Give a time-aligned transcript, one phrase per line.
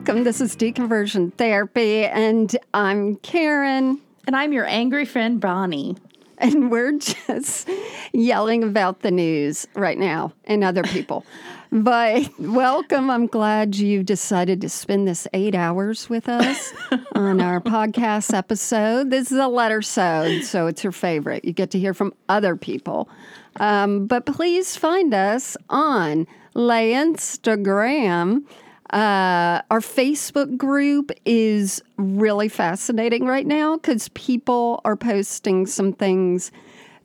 [0.00, 0.24] welcome.
[0.24, 5.96] This is Deconversion Therapy, and I'm Karen, And I'm your angry friend, Bonnie.
[6.38, 7.68] and we're just
[8.12, 11.24] yelling about the news right now and other people.
[11.72, 13.10] but welcome.
[13.10, 16.72] I'm glad you decided to spend this eight hours with us
[17.14, 19.10] on our podcast episode.
[19.10, 21.44] This is a letter sode, so it's your favorite.
[21.44, 23.08] You get to hear from other people.
[23.56, 28.44] Um, but please find us on Lay Instagram.
[28.92, 36.50] Uh, our Facebook group is really fascinating right now because people are posting some things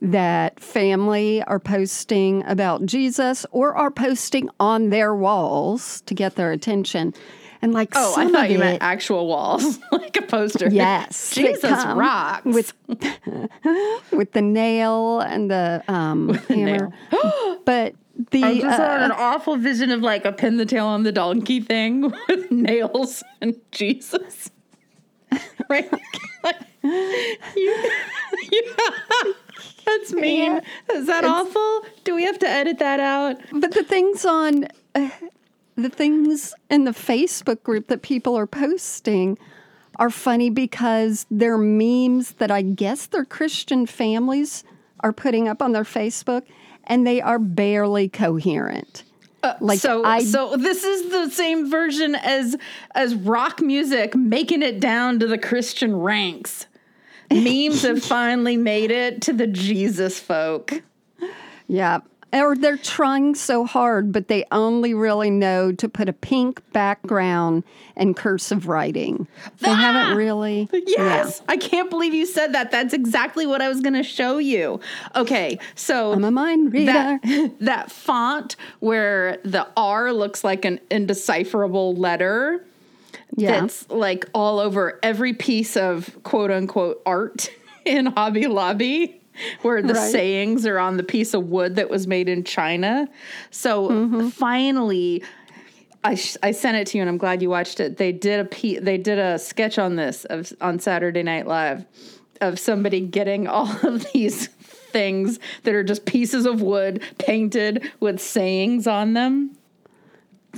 [0.01, 6.51] that family are posting about Jesus or are posting on their walls to get their
[6.51, 7.13] attention.
[7.61, 10.69] And like Oh, I thought of you it, meant actual walls, like a poster.
[10.69, 12.45] Yes, Jesus rocks.
[12.45, 12.73] with
[14.11, 16.91] with the nail and the um, hammer.
[17.65, 17.95] but
[18.31, 21.03] the I just had uh, an awful vision of like a pin the tail on
[21.03, 24.51] the donkey thing with nails and Jesus.
[25.69, 25.91] right?
[26.43, 27.85] Like, you,
[29.85, 30.61] that's mean.
[30.93, 31.85] Is that awful?
[32.03, 33.37] Do we have to edit that out?
[33.51, 35.09] But the things on uh,
[35.75, 39.37] the things in the Facebook group that people are posting
[39.97, 44.63] are funny because they're memes that I guess their Christian families
[45.01, 46.43] are putting up on their Facebook
[46.87, 49.03] and they are barely coherent.
[49.43, 52.55] Uh, like, so I- so this is the same version as
[52.95, 56.65] as rock music making it down to the Christian ranks.
[57.31, 60.81] Memes have finally made it to the Jesus folk.
[61.67, 61.99] Yeah.
[62.33, 67.63] Or they're trying so hard, but they only really know to put a pink background
[67.95, 69.27] and cursive writing.
[69.59, 69.75] They ah!
[69.75, 70.69] haven't really.
[70.73, 72.71] Yes, I can't believe you said that.
[72.71, 74.81] That's exactly what I was going to show you.
[75.15, 76.91] Okay, so I'm a mind reader.
[76.91, 82.65] that that font where the R looks like an indecipherable letter.
[83.37, 83.61] Yeah.
[83.61, 87.49] that's like all over every piece of quote unquote art
[87.85, 89.21] in Hobby Lobby,
[89.61, 90.11] where the Right.
[90.11, 93.09] sayings are on the piece of wood that was made in China.
[93.51, 94.29] So mm-hmm.
[94.29, 95.23] finally,
[96.03, 97.97] I, sh- I sent it to you, and I'm glad you watched it.
[97.97, 101.85] They did a pe- they did a sketch on this of on Saturday Night Live
[102.41, 108.19] of somebody getting all of these things that are just pieces of wood painted with
[108.19, 109.57] sayings on them.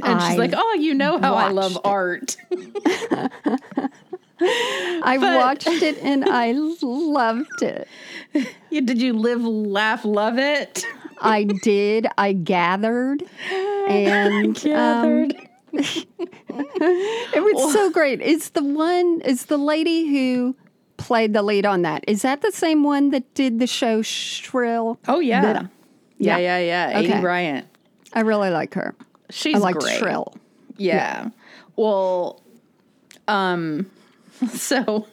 [0.03, 1.81] And she's like, "Oh, you know how I love it.
[1.83, 2.37] art."
[4.39, 7.87] I But- watched it and I loved it.
[8.69, 10.85] Yeah, Did you live, laugh, love it?
[11.19, 12.07] I did.
[12.17, 15.33] I gathered, and Gathered.
[15.33, 18.21] Um, it was so great.
[18.21, 19.21] It's the one.
[19.25, 20.55] It's the lady who
[20.97, 22.03] played the lead on that.
[22.07, 24.99] Is that the same one that did the show Shrill?
[25.07, 25.41] oh yeah.
[25.41, 25.69] That-
[26.19, 26.57] yeah, yeah.
[26.59, 26.99] yeah, yeah.
[26.99, 27.11] Okay.
[27.13, 27.67] Aidy Bryant.
[28.13, 28.95] I really like her.
[29.29, 29.97] She's I like great.
[29.99, 30.33] Shrill.
[30.77, 31.29] Yeah.
[31.75, 32.41] Well,
[33.27, 33.89] um,
[34.53, 35.07] so,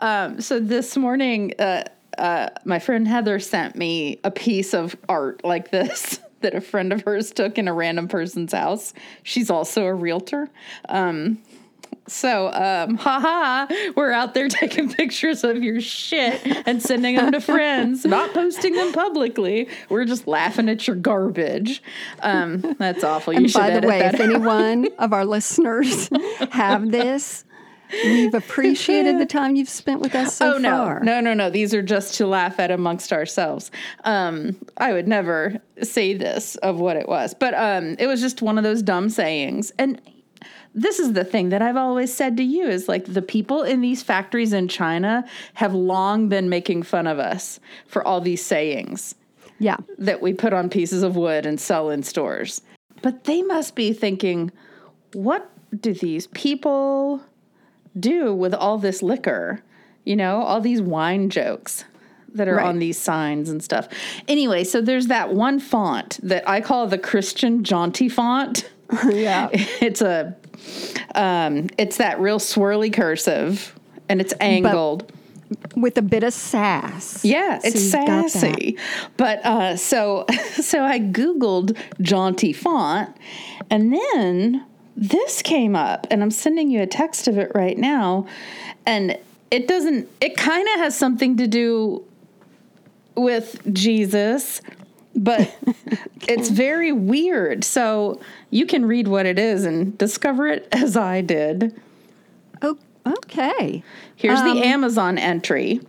[0.00, 1.84] um, so this morning, uh,
[2.18, 6.92] uh, my friend Heather sent me a piece of art like this that a friend
[6.92, 8.92] of hers took in a random person's house.
[9.22, 10.48] She's also a realtor.
[10.88, 11.38] Um,
[12.08, 17.40] so, um, haha, we're out there taking pictures of your shit and sending them to
[17.40, 19.68] friends, not posting them publicly.
[19.88, 21.82] We're just laughing at your garbage.
[22.20, 23.32] Um, that's awful.
[23.32, 26.10] You And should by the way, if anyone of our listeners
[26.50, 27.44] have this,
[28.04, 31.00] we've appreciated the time you've spent with us so oh no, far.
[31.00, 31.50] no, no, no!
[31.50, 33.70] These are just to laugh at amongst ourselves.
[34.04, 38.42] Um, I would never say this of what it was, but um, it was just
[38.42, 39.72] one of those dumb sayings.
[39.78, 40.00] And
[40.74, 43.80] this is the thing that I've always said to you: is like the people in
[43.80, 49.14] these factories in China have long been making fun of us for all these sayings
[49.58, 49.76] Yeah.
[49.98, 52.62] that we put on pieces of wood and sell in stores.
[53.02, 54.50] But they must be thinking,
[55.12, 55.50] what
[55.80, 57.20] do these people
[57.98, 59.62] do with all this liquor?
[60.04, 61.84] You know, all these wine jokes
[62.34, 62.66] that are Right.
[62.66, 63.88] on these signs and stuff.
[64.26, 68.68] Anyway, so there's that one font that I call the Christian jaunty font.
[69.10, 69.48] Yeah.
[69.80, 70.34] It's a
[71.14, 73.74] um it's that real swirly cursive
[74.08, 75.10] and it's angled.
[75.76, 77.22] With a bit of sass.
[77.24, 78.30] Yeah, So it's you've got that.
[78.30, 78.78] sassy.
[79.18, 83.14] But uh, so so I googled jaunty font,
[83.70, 84.64] and then
[84.96, 88.26] this came up, and I'm sending you a text of it right now,
[88.86, 89.18] and
[89.50, 90.08] it doesn't.
[90.20, 92.04] It kind of has something to do
[93.14, 94.60] with Jesus,
[95.14, 95.54] but
[96.28, 97.64] it's very weird.
[97.64, 101.78] So you can read what it is and discover it as I did.
[102.62, 103.82] Oh, okay.
[104.16, 105.80] Here's Um, the Amazon entry.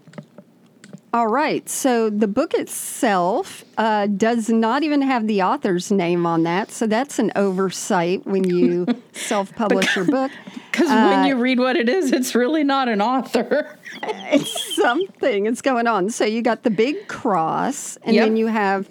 [1.13, 1.68] All right.
[1.69, 6.71] So the book itself uh, does not even have the author's name on that.
[6.71, 10.31] So that's an oversight when you self publish your book.
[10.71, 13.77] Because when you read what it is, it's really not an author.
[14.06, 15.45] It's something.
[15.45, 16.10] It's going on.
[16.10, 18.25] So you got the big cross, and Yep.
[18.25, 18.89] then you have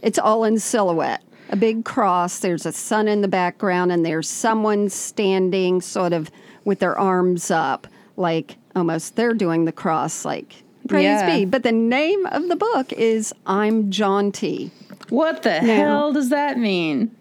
[0.00, 1.22] it's all in silhouette.
[1.50, 2.38] A big cross.
[2.38, 6.30] There's a sun in the background, and there's someone standing sort of
[6.64, 7.86] with their arms up,
[8.16, 11.36] like almost they're doing the cross, like praise Yeah.
[11.38, 11.44] be.
[11.44, 14.70] But the name of the book is I'm Jaunty.
[15.08, 17.14] What the hell does that mean?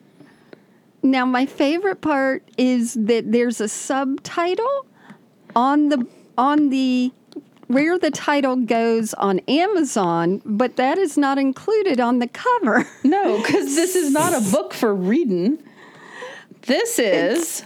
[1.01, 4.85] Now, my favorite part is that there's a subtitle
[5.55, 6.07] on the
[6.37, 7.11] on the
[7.67, 12.87] where the title goes on Amazon, but that is not included on the cover.
[13.03, 15.61] No, because this is not a book for reading.
[16.63, 17.63] This is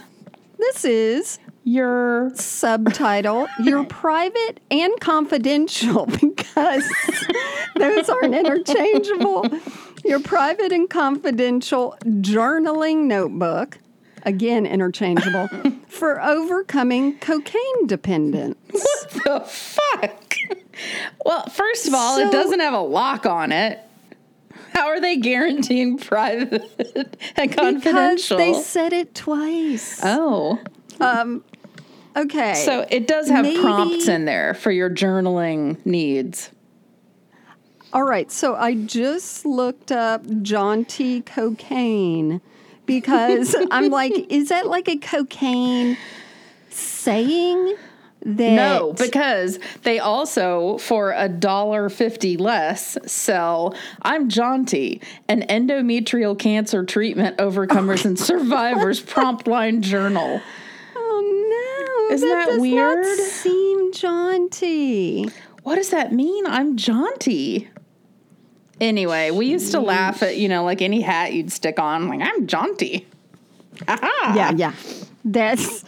[0.58, 6.84] This is your subtitle Your Private and Confidential because
[7.76, 9.46] those aren't interchangeable.
[10.04, 13.78] Your Private and Confidential Journaling Notebook,
[14.22, 15.48] again interchangeable,
[15.88, 18.56] for overcoming cocaine dependence.
[18.70, 20.34] What the fuck.
[21.24, 23.80] Well, first of all, So- it doesn't have a lock on it.
[24.72, 26.62] How are they guaranteeing private
[27.36, 28.36] and confidential?
[28.38, 29.98] Because they said it twice.
[30.04, 30.58] oh,
[31.00, 31.42] um,
[32.18, 32.54] Okay.
[32.54, 36.50] so it does have Maybe- prompts in there for your journaling needs.
[37.92, 42.42] All right, so I just looked up jaunty cocaine
[42.84, 45.96] because I'm like, is that like a cocaine
[46.68, 47.76] saying
[48.26, 48.52] that?
[48.52, 56.84] No, because they also, for a dollar fifty less, sell "I'm Jaunty," an endometrial cancer
[56.84, 60.42] treatment overcomers and survivors prompt line journal.
[62.08, 63.04] Oh Isn't that does weird?
[63.04, 65.28] Not seem jaunty.
[65.62, 66.46] What does that mean?
[66.46, 67.68] I'm jaunty.
[68.80, 72.20] Anyway, we used to laugh at you know like any hat you'd stick on, like
[72.22, 73.06] I'm jaunty.
[73.86, 74.32] Aha!
[74.36, 74.74] Yeah, yeah.
[75.24, 75.84] That's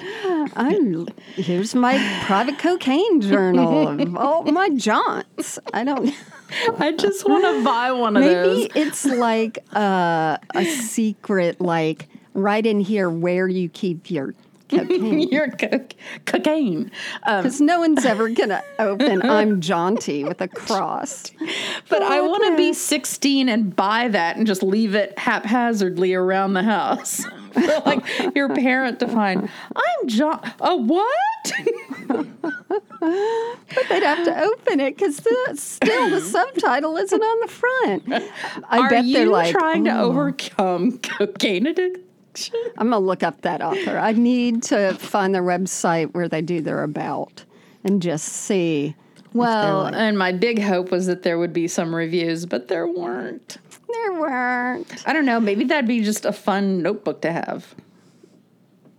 [0.56, 1.96] I'm here's my
[2.26, 5.58] private cocaine journal of all my jaunts.
[5.72, 6.14] I don't
[6.78, 8.68] I just want to buy one of those.
[8.68, 14.34] Maybe it's like uh, a secret, like right in here where you keep your
[14.70, 15.20] cocaine.
[15.30, 15.86] Your co-
[16.26, 16.90] cocaine.
[17.24, 21.30] Um, Because no one's ever going to open I'm jaunty with a cross.
[21.88, 26.54] But I want to be 16 and buy that and just leave it haphazardly around
[26.54, 27.24] the house.
[27.84, 28.04] Like
[28.36, 30.40] your parent to find, I'm John.
[30.60, 31.52] A what?
[32.06, 38.24] But they'd have to open it because the, still the subtitle isn't on the front.
[38.68, 42.04] I Are bet you they're like, trying to "Oh." overcome cocaine addiction?
[42.78, 43.98] I'm going to look up that author.
[43.98, 47.44] I need to find their website where they do their about
[47.84, 48.94] and just see.
[49.32, 52.86] Well, like- and my big hope was that there would be some reviews, but there
[52.86, 53.58] weren't.
[53.92, 55.06] There weren't.
[55.06, 55.40] I don't know.
[55.40, 57.74] Maybe that'd be just a fun notebook to have.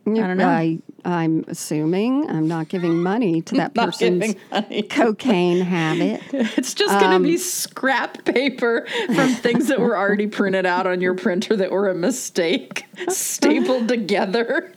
[0.07, 0.48] I don't know.
[0.48, 4.36] I, I'm assuming I'm not giving money to that Not person's
[4.89, 6.21] cocaine habit.
[6.33, 10.88] It's just going Um, to be scrap paper from things that were already printed out
[10.88, 14.74] on your printer that were a mistake, stapled together.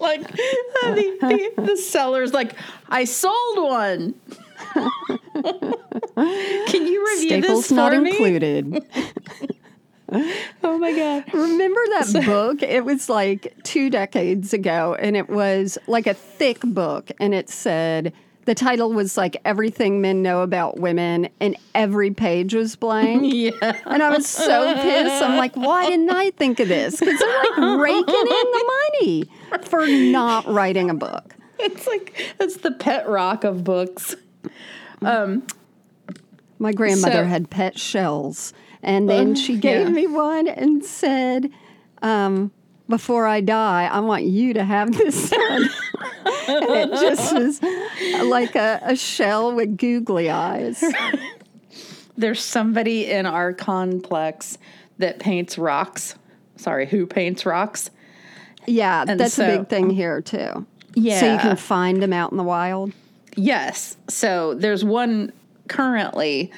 [0.00, 2.54] like the, the, the seller's like,
[2.88, 4.14] I sold one.
[4.74, 5.72] Can
[6.86, 8.10] you review Staples this not for me?
[8.10, 8.84] included.
[10.62, 11.24] Oh my god!
[11.32, 12.62] Remember that book?
[12.62, 17.48] It was like two decades ago, and it was like a thick book, and it
[17.48, 18.12] said
[18.44, 23.22] the title was like "Everything Men Know About Women," and every page was blank.
[23.34, 25.22] Yeah, And I was so pissed.
[25.22, 26.98] I'm like, why didn't I think of this?
[26.98, 29.30] Because they're like raking in the money
[29.62, 31.34] for not writing a book.
[31.58, 34.14] it's like it's the pet rock of books.
[35.02, 35.46] Um,
[36.58, 38.52] My grandmother So- had pet shells,
[38.82, 39.92] and then she gave yeah.
[39.92, 41.50] me one and said,
[42.02, 42.50] um,
[42.88, 45.68] "Before I die, I want you to have this one."
[46.48, 47.62] and it just was
[48.24, 50.82] like a, a shell with googly eyes.
[52.16, 54.58] There's somebody in our complex
[54.98, 56.14] that paints rocks.
[56.56, 57.90] Sorry, who paints rocks?
[58.66, 60.66] Yeah, And that's so- a big thing here too.
[60.94, 61.20] Yeah.
[61.20, 62.92] So you can find them out in the wild.
[63.36, 63.96] Yes.
[64.08, 65.32] So there's one
[65.68, 66.52] currently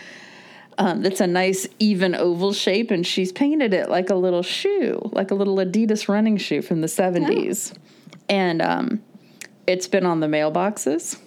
[0.82, 5.00] um, that's a nice even oval shape, and she's painted it like a little shoe,
[5.12, 7.72] like a little Adidas running shoe from the 70s.
[8.28, 9.02] And um,
[9.66, 11.18] it's been on the mailboxes.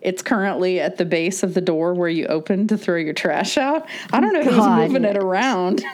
[0.00, 3.56] It's currently at the base of the door where you open to throw your trash
[3.58, 3.86] out.
[4.12, 5.22] I don't know who's Got moving it it.
[5.22, 5.84] around.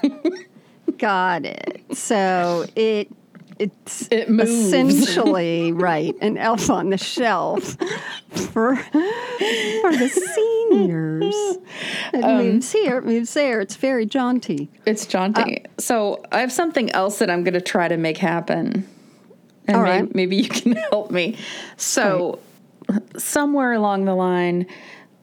[0.99, 1.83] Got it.
[1.93, 3.09] So it
[3.59, 7.77] it's It essentially right an elf on the shelf
[8.31, 11.35] for for the seniors.
[12.13, 13.61] It um, moves here, it moves there.
[13.61, 14.71] It's very jaunty.
[14.87, 15.65] It's jaunty.
[15.65, 18.87] Uh, so I have something else that I'm going to try to make happen.
[19.67, 20.15] And All right.
[20.15, 21.37] maybe you can help me.
[21.77, 22.39] So,
[23.17, 24.67] somewhere along the line,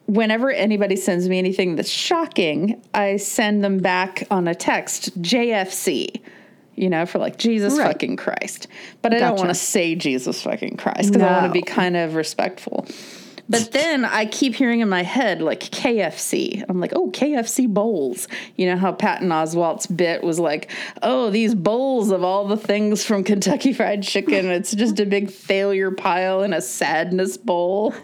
[0.06, 6.22] whenever anybody sends me anything that's shocking, I send them back on a text JFC,
[6.76, 7.88] you know, for like Jesus Right.
[7.88, 8.68] fucking Christ.
[9.02, 11.96] But I don't want to say Jesus fucking Christ because I want to be kind
[11.98, 12.86] of respectful.
[13.48, 16.64] But then I keep hearing in my head like KFC.
[16.68, 18.28] I'm like, oh, KFC bowls.
[18.56, 20.72] You know how Patton Oswalt's bit was like,
[21.04, 24.48] oh, these bowls of all the things from Kentucky Fried Chicken.
[24.48, 27.94] It's just a big failure pile and a sadness bowl.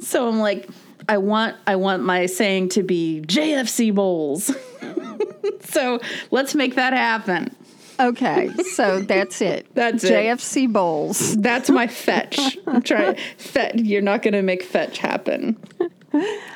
[0.00, 0.68] So I'm like,
[1.08, 4.50] I want I want my saying to be JFC bowls.
[5.70, 7.54] so let's make that happen.
[7.98, 9.66] Okay, so that's it.
[9.74, 10.12] That's it.
[10.12, 11.34] JFC bowls.
[11.40, 12.58] That's my fetch.
[12.66, 13.78] I'm trying fet.
[13.78, 15.56] You're not going to make fetch happen.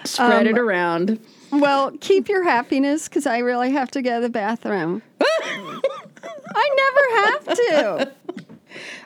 [0.05, 1.19] Spread it um, around.
[1.51, 5.03] Well, keep your happiness because I really have to go to the bathroom.
[5.19, 8.13] I never have to.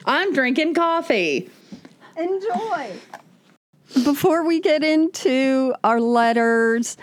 [0.05, 1.49] I'm drinking coffee.
[2.17, 2.91] Enjoy.
[4.03, 6.97] Before we get into our letters,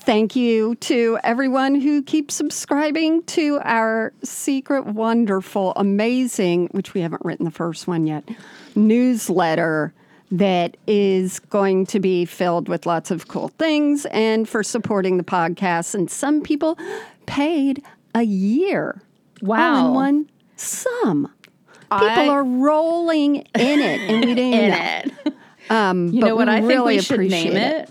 [0.00, 7.24] thank you to everyone who keeps subscribing to our secret, wonderful, amazing, which we haven't
[7.24, 8.28] written the first one yet,
[8.74, 9.92] newsletter
[10.32, 15.24] that is going to be filled with lots of cool things and for supporting the
[15.24, 15.94] podcast.
[15.94, 16.78] And some people
[17.26, 17.82] paid
[18.14, 19.02] a year
[19.42, 19.92] Wow.
[19.92, 21.32] one sum.
[21.74, 25.12] People I- are rolling in it, and we didn't In know.
[25.26, 25.34] it.
[25.70, 27.90] Um, You but know what we I think really we should appreciate name it?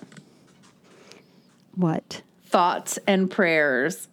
[1.80, 2.24] What?
[2.46, 4.10] Thoughts and prayers.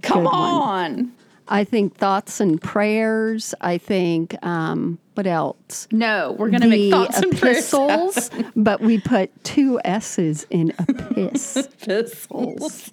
[0.00, 1.12] Come on.
[1.46, 3.54] I think thoughts and prayers.
[3.60, 5.86] I think um, what else?
[5.92, 7.58] No, we're going to make thoughts and prayers.
[7.58, 11.56] epistles, but we put two S's in episs.
[11.82, 12.90] Epistles.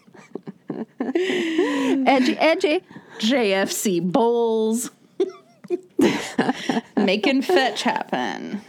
[0.99, 2.81] edgy, edgy.
[3.19, 4.91] JFC bowls.
[6.97, 8.59] Making fetch happen.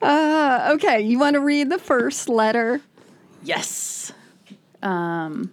[0.00, 2.80] Uh, okay, you want to read the first letter?
[3.46, 4.12] Yes.
[4.82, 5.52] Um,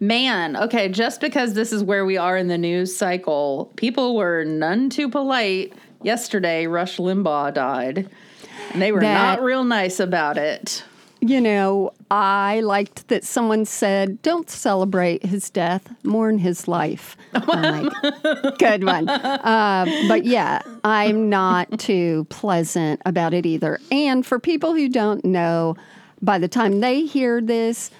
[0.00, 4.44] man, okay, just because this is where we are in the news cycle, people were
[4.44, 5.72] none too polite.
[6.02, 8.08] Yesterday, Rush Limbaugh died,
[8.72, 10.84] and they were That- not real nice about it.
[11.20, 17.90] You know, I liked that someone said, "Don't celebrate his death, mourn his life." I'm
[17.90, 19.08] like, Good one.
[19.08, 23.80] Uh, but yeah, I'm not too pleasant about it either.
[23.90, 25.74] And for people who don't know,
[26.26, 27.90] by the time they hear this,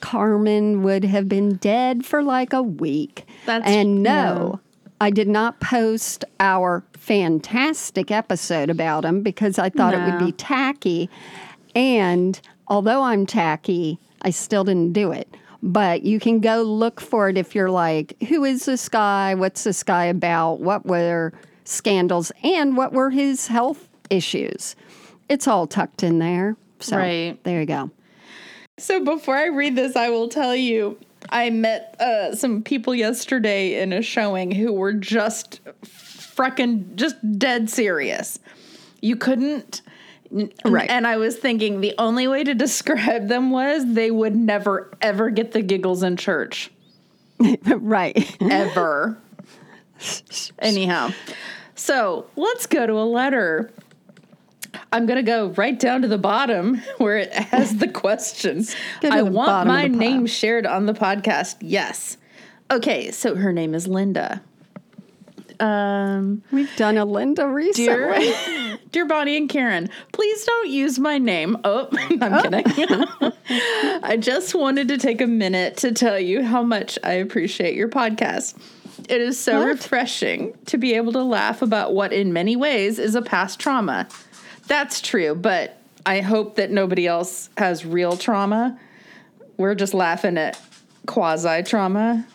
[0.00, 3.26] Carmen would have been dead for like a week.
[3.46, 4.60] That's- and no,
[5.00, 10.32] I did not post our fantastic episode about him because I thought it would be
[10.32, 11.10] tacky.
[11.74, 15.28] And although I'm tacky, I still didn't do it.
[15.64, 19.34] But you can go look for it if you're like, who is this guy?
[19.34, 20.60] What's this guy about?
[20.60, 21.32] What were
[21.64, 22.32] scandals?
[22.42, 24.74] And what were his health issues?
[25.28, 26.56] It's all tucked in there.
[26.82, 27.42] So Right.
[27.44, 27.90] there you go.
[28.78, 30.98] So before I read this, I will tell you
[31.30, 37.70] I met uh, some people yesterday in a showing who were just frickin' just dead
[37.70, 38.38] serious.
[39.00, 39.82] You couldn't.
[40.64, 40.88] Right.
[40.90, 45.30] And I was thinking the only way to describe them was they would never, ever
[45.30, 46.70] get the giggles in church.
[47.66, 48.36] right.
[48.40, 49.18] Ever.
[50.58, 51.10] Anyhow,
[51.74, 53.70] so let's go to a letter.
[54.92, 58.64] I'm going to go right down to the bottom where it has the question.
[59.02, 61.56] I the want my name shared on the podcast.
[61.60, 62.16] Yes.
[62.70, 64.42] Okay, so her name is Linda.
[65.60, 68.24] Um, We've done a Linda recently.
[68.24, 71.56] dear, dear Bonnie and Karen, please don't use my name.
[71.62, 71.88] Oh,
[72.20, 73.02] I'm kidding.
[74.02, 77.88] I just wanted to take a minute to tell you how much I appreciate your
[77.88, 78.56] podcast.
[79.08, 79.68] It is so What?
[79.68, 84.08] refreshing to be able to laugh about what, in many ways, is a past trauma.
[84.66, 88.78] That's true, but I hope that nobody else has real trauma.
[89.56, 90.58] We're just laughing at
[91.06, 92.26] quasi trauma.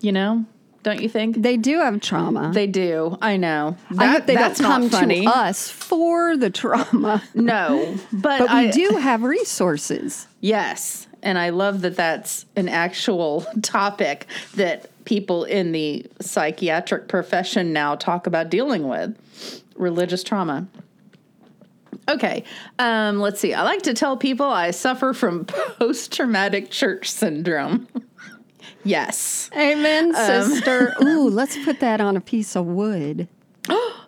[0.00, 0.44] You know,
[0.82, 1.36] don't you think?
[1.40, 2.50] They do have trauma.
[2.52, 3.16] They do.
[3.22, 3.76] I know.
[3.90, 5.22] I That- hope they that's don't come not funny.
[5.24, 7.22] to us for the trauma.
[7.34, 10.26] No, but, But we I do have resources.
[10.40, 17.72] Yes, and I love that that's an actual topic that people in the psychiatric profession
[17.72, 19.18] now talk about dealing with
[19.76, 20.66] religious trauma.
[22.08, 22.44] Okay,
[22.78, 23.54] um, let's see.
[23.54, 25.44] I like to tell people I suffer from
[25.78, 27.88] post traumatic church syndrome.
[28.84, 29.48] yes.
[29.56, 30.94] Amen, sister.
[31.02, 33.26] Ooh, let's put that on a piece of wood.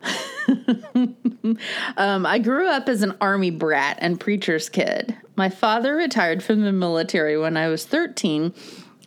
[1.97, 5.17] um, I grew up as an army brat and preacher's kid.
[5.37, 8.55] My father retired from the military when I was 13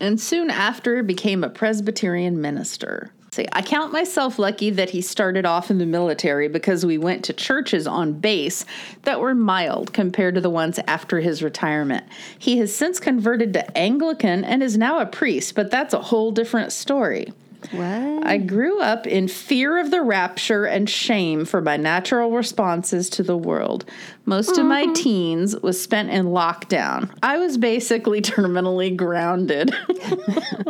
[0.01, 3.11] and soon after became a Presbyterian minister.
[3.31, 7.23] See, I count myself lucky that he started off in the military because we went
[7.25, 8.65] to churches on base
[9.03, 12.05] that were mild compared to the ones after his retirement.
[12.39, 16.31] He has since converted to Anglican and is now a priest, but that's a whole
[16.31, 17.31] different story.
[17.71, 18.25] What?
[18.25, 23.23] I grew up in fear of the rapture and shame for my natural responses to
[23.23, 23.85] the world.
[24.25, 27.11] Most of my teens was spent in lockdown.
[27.21, 29.75] I was basically terminally grounded.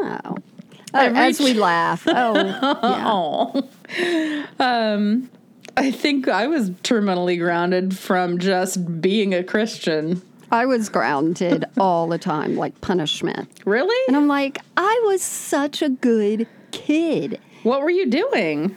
[0.00, 0.36] oh.
[0.92, 2.06] Uh, as we laugh.
[2.08, 3.02] Oh, yeah.
[3.06, 4.54] Oh.
[4.60, 5.30] Um,
[5.76, 10.22] I think I was terminally grounded from just being a Christian.
[10.54, 13.48] I was grounded all the time, like punishment.
[13.66, 13.96] Really?
[14.06, 17.40] And I'm like, I was such a good kid.
[17.64, 18.76] What were you doing?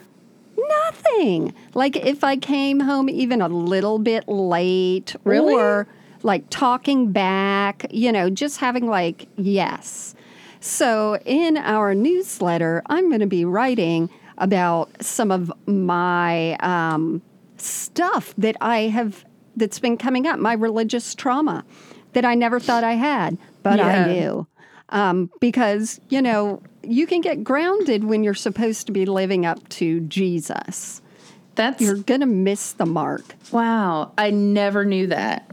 [0.56, 1.54] Nothing.
[1.74, 5.54] Like if I came home even a little bit late Really?
[5.54, 5.86] or
[6.24, 10.16] like talking back, you know, just having like, yes.
[10.60, 17.22] So in our newsletter, I'm going to be writing about some of my um,
[17.56, 19.24] stuff that I have
[19.58, 21.64] that's been coming up, my religious trauma
[22.14, 24.04] that I never thought I had, but Yeah.
[24.06, 24.46] I do.
[24.90, 29.68] Um, because, you know, you can get grounded when you're supposed to be living up
[29.70, 31.02] to Jesus.
[31.56, 33.34] That's You're going to miss the mark.
[33.52, 34.12] wow.
[34.16, 35.50] I never knew that.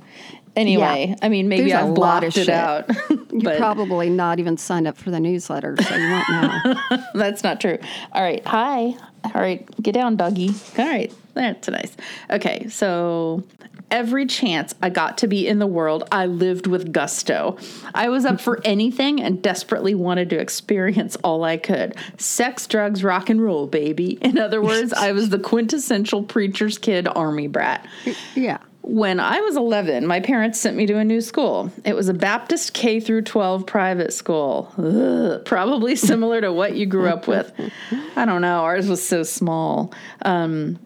[0.56, 1.16] Anyway, Yeah.
[1.22, 2.50] I mean, maybe There's a I've lot of blocked it shit.
[2.50, 2.90] out.
[3.34, 6.76] You're probably not even signed up for the newsletter, so you won't know.
[7.16, 7.78] that's not true.
[8.14, 8.46] All right.
[8.48, 8.96] Hi.
[9.26, 9.68] All right.
[9.84, 10.52] Get down, doggy.
[10.78, 11.12] All right.
[11.34, 11.98] That's nice.
[12.30, 12.70] Okay.
[12.70, 13.44] So
[13.92, 17.58] every chance I got to be in the world, I lived with gusto.
[17.94, 21.96] I was up for anything and desperately wanted to experience all I could.
[22.18, 24.18] Sex, drugs, rock and roll, baby.
[24.22, 27.88] In other words, I was the quintessential preacher's kid army brat.
[28.36, 28.58] yeah.
[28.82, 31.72] When I was 11, my parents sent me to a new school.
[31.84, 34.72] It was a Baptist K through 12 private school.
[34.78, 37.52] Ugh, probably similar to what you grew up with.
[38.16, 38.60] I don't know.
[38.60, 39.92] Ours was so small.
[40.22, 40.78] Um,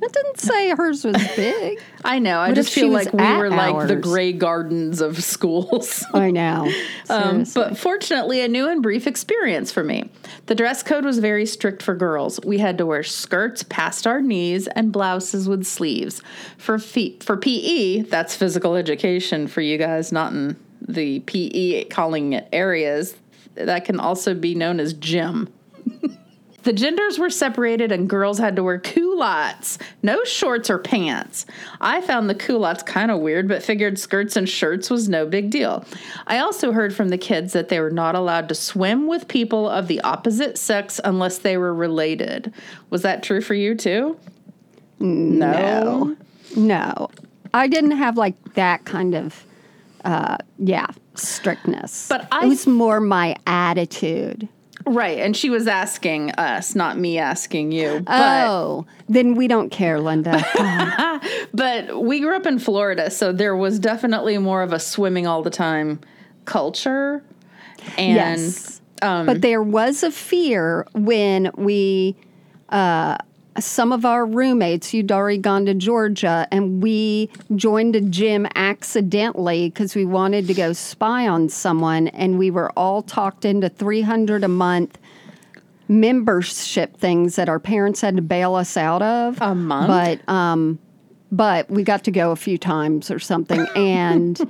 [0.00, 1.80] It didn't say hers was big.
[2.04, 2.38] I know.
[2.38, 6.04] I What just feel like we were like the gray gardens of schools.
[6.14, 6.70] I know.
[7.10, 10.10] Um, but fortunately, a new and brief experience for me.
[10.44, 12.38] The dress code was very strict for girls.
[12.44, 16.20] We had to wear skirts past our knees and blouses with sleeves.
[16.58, 20.56] For fe- for PE, that's physical education for you guys, not in
[20.86, 23.16] the PE calling it areas.
[23.54, 25.48] That can also be known as gym.
[26.64, 31.46] The genders were separated and girls had to wear culottes, no shorts or pants.
[31.80, 35.50] I found the culottes kind of weird, but figured skirts and shirts was no big
[35.50, 35.84] deal.
[36.26, 39.68] I also heard from the kids that they were not allowed to swim with people
[39.68, 42.52] of the opposite sex unless they were related.
[42.90, 44.18] Was that true for you too?
[44.98, 46.16] no.
[46.56, 47.08] No.
[47.54, 49.44] I didn't have like that kind of,
[50.04, 52.08] uh, yeah, strictness.
[52.08, 54.48] But I- it was more my attitude.
[54.88, 58.00] Right, and she was asking us, not me asking you.
[58.00, 60.42] But oh, then we don't care, Linda.
[61.52, 65.42] But we grew up in Florida, so there was definitely more of a swimming all
[65.42, 66.00] the time
[66.44, 67.22] culture.
[67.96, 68.80] And yes.
[69.00, 72.16] but there was a fear when we,
[72.68, 73.18] uh,
[73.60, 79.68] some of our roommates, you'd already gone to Georgia, and we joined a gym accidentally
[79.68, 84.44] because we wanted to go spy on someone, and we were all talked into 300
[84.44, 84.98] a month
[85.88, 89.40] membership things that our parents had to bail us out of.
[89.40, 89.88] A month?
[89.88, 90.78] But um,
[91.32, 94.40] but we got to go a few times or something, and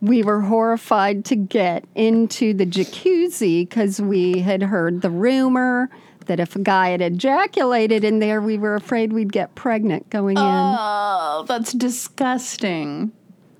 [0.00, 5.88] we were horrified to get into the jacuzzi because we had heard the rumor
[6.26, 10.36] that if a guy had ejaculated in there, we were afraid we'd get pregnant going
[10.36, 10.42] in.
[10.44, 13.12] Oh, that's disgusting.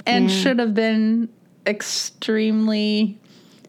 [0.04, 1.28] And should have been
[1.66, 3.18] extremely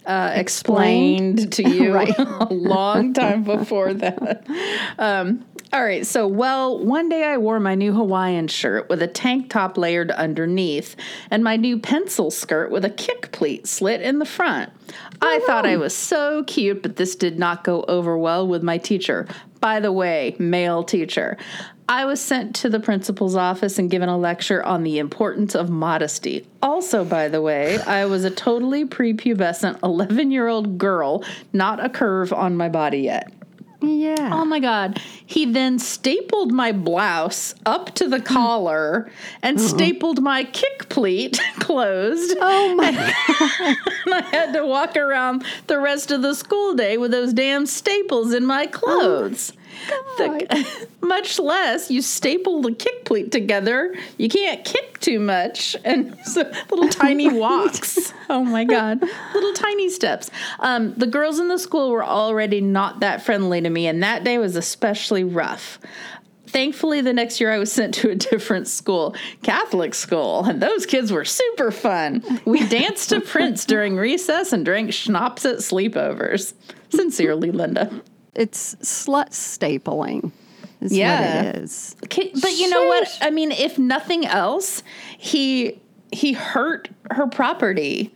[0.06, 1.40] uh, explained.
[1.40, 1.54] Explained?
[1.54, 4.48] to you a long time before that.
[5.00, 9.08] Um, all right, so well, one day I wore my new Hawaiian shirt with a
[9.08, 10.96] tank top layered underneath
[11.32, 14.72] and my new pencil skirt with a kick pleat slit in the front.
[15.20, 18.78] I thought I was so cute, but this did not go over well with my
[18.78, 19.28] teacher.
[19.62, 21.38] By the way, male teacher.
[21.90, 25.72] I was sent to the principal's office and given a lecture on the importance of
[25.72, 26.46] modesty.
[26.62, 31.90] Also, by the way, I was a totally prepubescent 11 year old girl, not a
[31.90, 33.32] curve on my body yet.
[33.84, 34.30] Yeah.
[34.32, 35.02] Oh my God.
[35.26, 42.38] He then stapled my blouse up to the collar and stapled my kick pleat closed.
[42.40, 42.98] oh my And
[44.14, 48.34] I had to walk around the rest of the school day with those damn staples
[48.34, 49.54] in my oh, clothes.
[50.18, 53.96] The- much less you staple the kick pleat together.
[54.18, 58.14] You can't kick too much, and so little tiny walks.
[58.30, 59.02] Oh my god,
[59.34, 60.32] little tiny steps.
[60.60, 64.24] Um, the girls in the school were already not that friendly to me, and that
[64.24, 65.80] day was especially rough.
[66.48, 70.86] Thankfully, the next year I was sent to a different school, Catholic school, and those
[70.86, 72.24] kids were super fun.
[72.46, 76.54] We danced to Prince during recess and drank schnapps at sleepovers.
[76.90, 78.02] Sincerely, Linda.
[78.36, 80.32] It's slut stapling.
[80.82, 81.44] Is Yeah.
[81.46, 81.96] what it is.
[82.06, 83.18] Okay, but you know what?
[83.22, 84.84] I mean, if nothing else,
[85.18, 85.80] he
[86.12, 88.14] he hurt her property.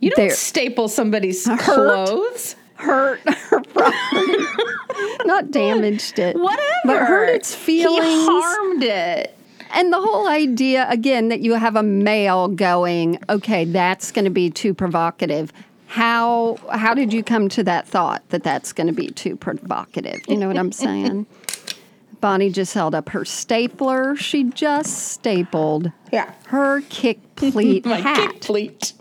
[0.00, 0.30] You don't There.
[0.30, 2.56] staple somebody's clothes.
[2.74, 4.44] Hurt her property,
[5.26, 6.36] not damaged it.
[6.36, 6.64] Whatever.
[6.86, 8.04] But hurt its feelings.
[8.06, 9.36] He harmed it.
[9.72, 14.30] And the whole idea, again, that you have a male going, okay, that's going to
[14.30, 15.52] be too provocative.
[15.90, 20.20] How how did you come to that thought that that's going to be too provocative?
[20.28, 21.26] You know what I'm saying?
[22.20, 24.14] Bonnie just held up her stapler.
[24.14, 26.32] She just stapled Yeah.
[26.46, 28.34] her kick pleat My hat.
[28.34, 28.92] kick pleat.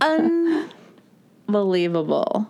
[1.48, 2.46] Unbelievable.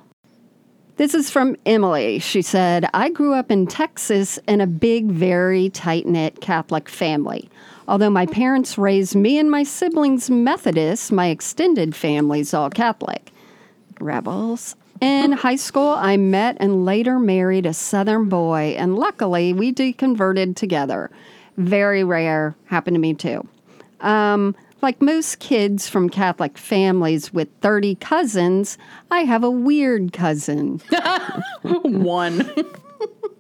[0.97, 2.19] This is from Emily.
[2.19, 7.49] She said, I grew up in Texas in a big, very tight knit Catholic family.
[7.91, 13.33] Although my parents raised me and my siblings Methodist, my extended family's all Catholic.
[13.99, 14.77] Rebels.
[15.01, 20.55] In high school, I met and later married a Southern boy, and luckily we deconverted
[20.55, 21.11] together.
[21.57, 23.45] Very rare, happened to me too.
[24.03, 28.79] Um, like most kids from Catholic families with 30 cousins,
[29.11, 30.81] I have a weird cousin.
[31.63, 32.49] One.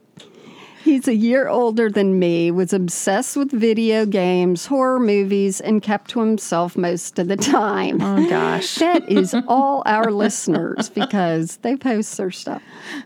[0.90, 6.10] He's a year older than me, was obsessed with video games, horror movies, and kept
[6.10, 8.02] to himself most of the time.
[8.02, 8.74] Oh gosh.
[8.74, 12.60] That is all our listeners because they post their stuff.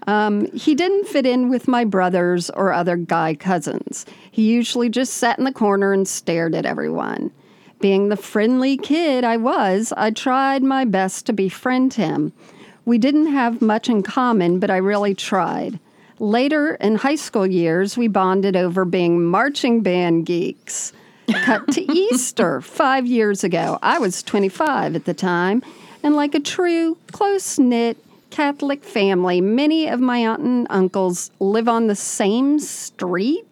[0.07, 4.07] Um, he didn't fit in with my brothers or other guy cousins.
[4.31, 7.33] He usually just sat in the corner and stared at everyone.
[7.81, 12.33] Being the friendly kid I was, I tried my best to befriend him.
[12.87, 15.79] We didn't have much in common, but I really tried.
[16.25, 20.95] Later in high school years, we bonded over being marching band geeks.
[21.43, 23.79] Cut to Easter five years ago.
[23.83, 25.63] I was 25 at the time,
[26.03, 27.99] and like a true, close knit
[28.31, 33.47] Catholic family, many of my aunt and uncles live on the same street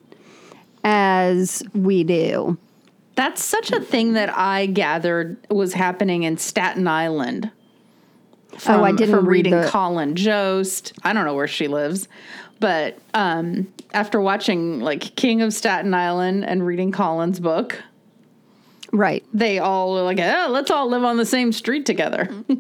[0.83, 2.57] as we do.
[3.17, 7.51] That's such a thing that I gathered was happening in Staten Island.
[8.69, 10.93] Oh, I didn't from read reading the- Colin Jost.
[11.03, 12.09] I don't know where she lives,
[12.61, 17.83] but um, after watching like King of Staten Island and reading Colin's book,
[18.93, 19.25] Right.
[19.33, 22.29] they all were like, "Oh, let's all live on the same street together."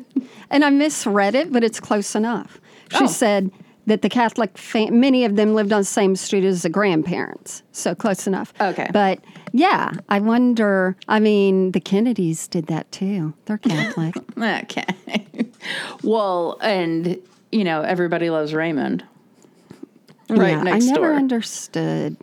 [0.51, 2.61] And I misread it, but it's close enough.
[2.91, 3.07] She Oh.
[3.07, 3.51] said
[3.87, 7.63] that the Catholic, fa- many of them lived on the same street as the grandparents.
[7.73, 8.53] So close enough.
[8.61, 8.87] Okay.
[8.93, 9.21] But
[9.55, 13.33] yeah, I wonder, I mean, the Kennedys did that too.
[13.47, 14.15] They're Catholic.
[14.39, 14.85] okay.
[16.03, 17.19] Well, and
[17.51, 19.05] you know, everybody loves Raymond.
[20.31, 21.15] Right Yeah, next I never door.
[21.15, 22.17] understood.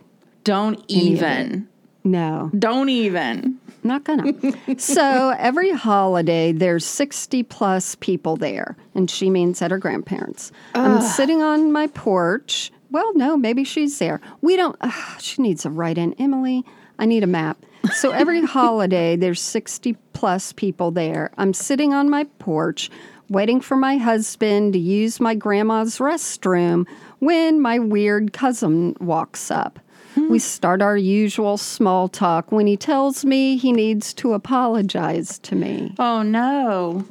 [0.44, 1.68] don't even.
[2.02, 3.58] No, Don't even.
[3.84, 4.32] not gonna.
[4.78, 10.50] so every holiday, there's 60 plus people there, and she means at her grandparents.
[10.74, 12.72] I'm sitting on my porch.
[12.90, 14.20] Well, no, maybe she's there.
[14.40, 16.14] We don't, ugh, she needs a write in.
[16.14, 16.64] Emily,
[16.98, 17.58] I need a map.
[17.94, 21.30] So every holiday, there's 60 plus people there.
[21.38, 22.90] I'm sitting on my porch
[23.30, 26.86] waiting for my husband to use my grandma's restroom
[27.20, 29.78] when my weird cousin walks up.
[30.16, 30.38] We hmm.
[30.38, 35.94] start our usual small talk when he tells me he needs to apologize to me.
[35.98, 37.06] Oh no.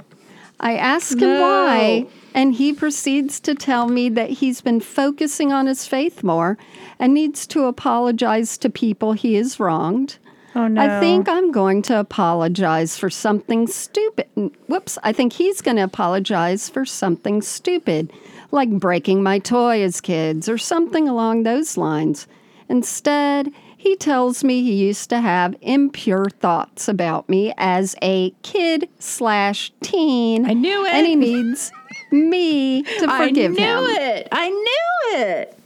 [0.59, 1.41] I ask him No.
[1.41, 6.57] why, and he proceeds to tell me that he's been focusing on his faith more
[6.99, 10.17] and needs to apologize to people he has wronged.
[10.55, 10.81] Oh no.
[10.81, 14.27] I think I'm going to apologize for something stupid.
[14.67, 18.11] Whoops, I think he's going to apologize for something stupid,
[18.51, 22.27] like breaking my toy as kids or something along those lines.
[22.67, 28.89] Instead, he tells me he used to have impure thoughts about me as a kid
[28.99, 30.45] slash teen.
[30.49, 30.93] I knew it.
[30.93, 31.71] And he needs
[32.11, 33.77] me to forgive him.
[33.77, 34.01] I knew him.
[34.01, 34.27] it.
[34.31, 35.58] I knew it.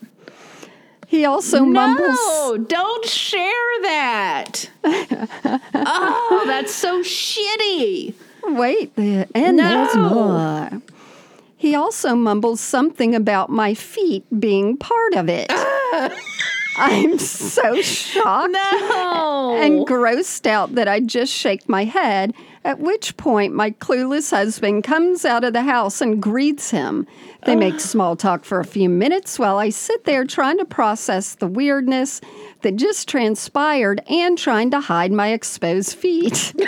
[1.14, 2.18] He also mumbles.
[2.18, 4.68] No, don't share that.
[4.84, 8.16] oh, that's so shitty.
[8.46, 10.82] Wait, the, and there's more.
[11.56, 15.52] He also mumbles something about my feet being part of it.
[16.78, 19.56] I'm so shocked No.
[19.62, 22.34] and grossed out that I just shake my head,
[22.66, 27.06] at which point my clueless husband comes out of the house and greets him.
[27.46, 31.36] They make small talk for a few minutes while I sit there trying to process
[31.36, 32.22] the weirdness
[32.62, 36.54] that just transpired and trying to hide my exposed feet.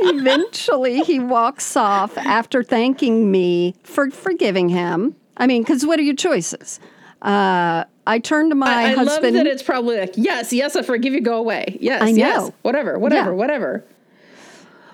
[0.00, 5.14] Eventually, he walks off after thanking me for forgiving him.
[5.36, 6.80] I mean, because what are your choices?
[7.22, 10.82] Uh, I turned to my I, I love that it's probably like, yes, yes, I
[10.82, 11.78] forgive you, go away.
[11.80, 13.36] Yes, I yes, whatever, whatever, Yeah.
[13.36, 13.84] whatever.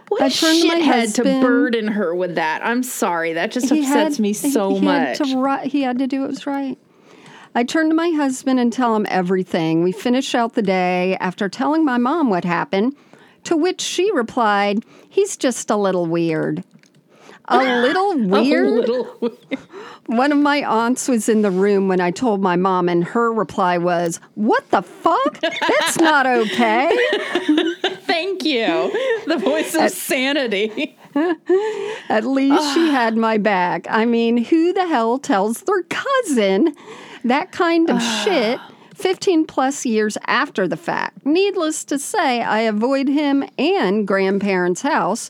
[0.09, 2.65] What I turned to my head to burden her with that.
[2.65, 3.35] I'm sorry.
[3.35, 5.19] That just upsets had- me so he much.
[5.19, 6.79] Had to, he had to do what was right.
[7.55, 9.83] I turned to my husband and tell him everything.
[9.83, 12.95] We finish out the day after telling my mom what happened,
[13.45, 16.63] to which she replied, He's just a little weird.
[17.49, 19.59] A little A little weird.
[20.07, 23.33] One of my aunts was in the room when I told my mom, and her
[23.33, 25.41] reply was, What the fuck?
[25.41, 26.91] That's not okay.
[28.07, 28.91] Thank you.
[29.27, 30.97] The voice of sanity.
[32.09, 32.91] At least she ah.
[32.91, 33.87] had my back.
[33.91, 36.75] I mean, who the hell tells their cousin
[37.25, 38.23] that kind of ah.
[38.25, 38.61] shit
[38.95, 41.27] 15 plus years after the fact?
[41.27, 45.29] Needless to say, I avoid him and grandparents' house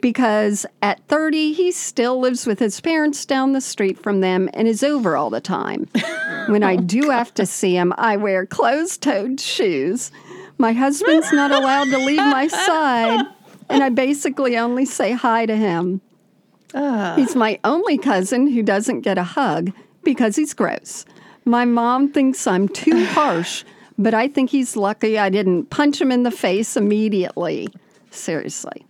[0.00, 4.68] because at 30, he still lives with his parents down the street from them and
[4.68, 5.88] is over all the time.
[6.46, 10.10] when I oh, do have to see him, I wear closed toed shoes.
[10.58, 13.26] My husband's not allowed to leave my side,
[13.68, 16.00] and I basically only say hi to him.
[16.74, 17.14] Ah.
[17.16, 21.04] He's my only cousin who doesn't get a hug because he's gross.
[21.44, 23.64] My mom thinks I'm too harsh,
[23.96, 27.68] but I think he's lucky I didn't punch him in the face immediately.
[28.10, 28.84] Seriously.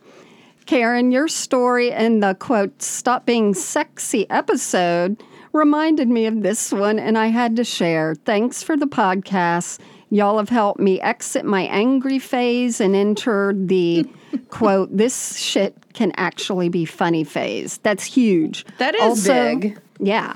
[0.69, 5.17] Karen, your story in the quote, stop being sexy episode
[5.55, 8.15] reminded me of this one, and I had to share.
[8.15, 9.79] Thanks for the podcast.
[10.11, 14.07] Y'all have helped me exit my angry phase and enter the
[14.51, 17.79] quote, this shit can actually be funny phase.
[17.79, 18.67] That's huge.
[18.77, 19.81] That is also, big.
[19.99, 20.35] Yeah.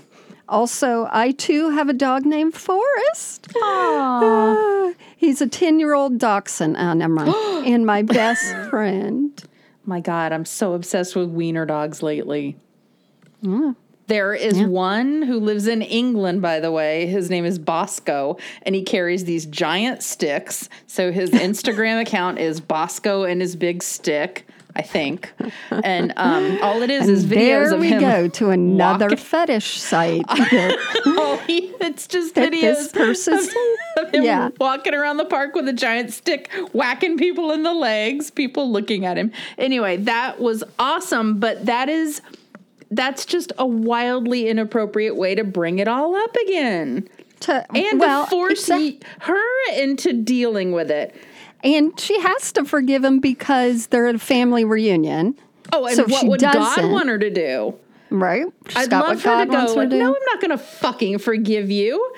[0.49, 3.49] Also, I too have a dog named Forrest.
[3.59, 6.79] Ah, he's a 10 year old dachshund.
[6.79, 7.35] Oh, never mind.
[7.66, 9.45] and my best friend.
[9.85, 12.57] My God, I'm so obsessed with wiener dogs lately.
[13.42, 13.77] Mm.
[14.09, 17.07] There is one who lives in England, by the way.
[17.07, 20.68] His name is Bosco, and he carries these giant sticks.
[20.87, 25.33] So his Instagram account is Bosco and his big stick, I think.
[25.71, 29.81] And um, all it is is videos There of we go to another walking- fetish
[29.81, 30.25] site.
[31.05, 33.49] Oh, it's just that videos this person's.
[33.99, 34.51] of him Yeah.
[34.59, 39.05] walking around the park with a giant stick, whacking people in the legs, people looking
[39.05, 39.33] at him.
[39.59, 42.23] Anyway, that was awesome, but that is
[42.91, 47.09] that's just a wildly inappropriate way to bring it all up again.
[47.41, 49.43] To, And well, to force her
[49.77, 51.15] into dealing with it.
[51.62, 55.37] And she has to forgive him because they're at a family reunion.
[55.72, 57.75] Oh, and So what she would God want her to do?
[58.11, 58.44] Right?
[58.68, 60.03] She's I'd got love what her God to go wants her like, to do.
[60.03, 62.14] no, I'm not going to fucking forgive you.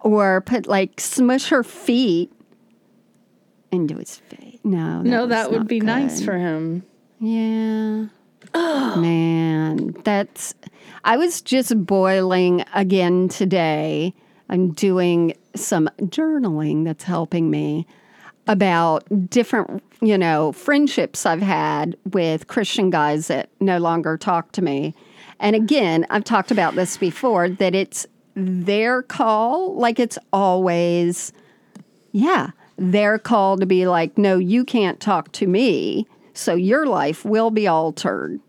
[0.00, 2.32] Or put like smush her feet
[3.70, 4.58] into his face.
[4.64, 6.82] No, No, that would be nice for him.
[7.20, 8.06] Yeah.
[8.54, 8.96] Oh.
[8.96, 10.54] Man, that's.
[11.04, 14.14] I was just boiling again today.
[14.48, 17.86] I'm doing some journaling that's helping me
[18.46, 24.62] about different, you know, friendships I've had with Christian guys that no longer talk to
[24.62, 24.94] me.
[25.40, 31.32] And again, I've talked about this before that it's their call, like it's always
[32.16, 36.06] yeah, their call to be like, no, you can't talk to me.
[36.32, 38.40] So your life will be altered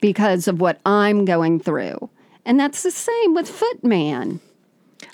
[0.00, 2.10] because of what I'm going through.
[2.44, 4.40] And that's the same with Footman.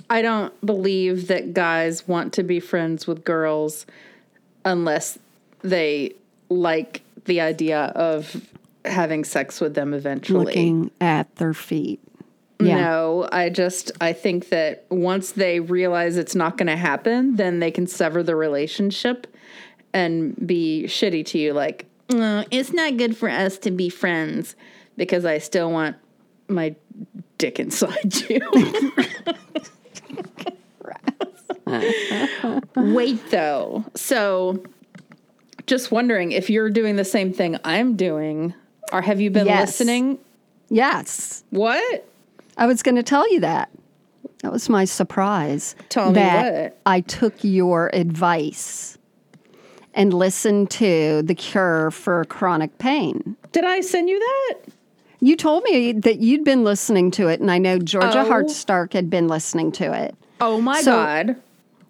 [0.08, 3.84] I don't believe that guys want to be friends with girls
[4.64, 5.18] unless
[5.62, 6.14] they
[6.48, 8.46] like the idea of
[8.84, 10.44] having sex with them eventually.
[10.44, 12.00] Looking at their feet.
[12.60, 12.76] Yeah.
[12.76, 17.58] No, I just I think that once they realize it's not going to happen, then
[17.58, 19.26] they can sever the relationship
[19.92, 24.54] and be shitty to you like, "Uh, it's not good for us to be friends
[24.96, 25.96] because I still want
[26.48, 26.74] my
[27.38, 28.40] dick inside you.
[32.76, 33.84] Wait though.
[33.94, 34.62] So
[35.66, 38.54] just wondering if you're doing the same thing I'm doing
[38.92, 39.68] or have you been Yes.
[39.68, 40.18] listening?
[40.68, 41.44] Yes.
[41.50, 42.06] What?
[42.56, 43.70] I was going to tell you that.
[44.42, 45.74] That was my surprise.
[45.88, 46.78] Tell me that what.
[46.84, 48.98] I took your advice
[49.94, 53.36] and listened to The Cure for Chronic Pain.
[53.52, 54.54] Did I send you that?
[55.20, 58.28] You told me that you'd been listening to it, and I know Georgia Oh.
[58.28, 60.16] Hardstark had been listening to it.
[60.42, 61.36] Oh my So- God.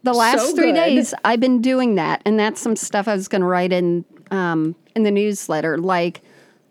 [0.05, 0.75] The last So three good.
[0.75, 4.05] days, I've been doing that, and that's some stuff I was going to write in
[4.33, 5.79] um, in the newsletter.
[5.79, 6.23] Like,